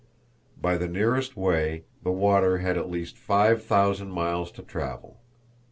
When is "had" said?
2.57-2.75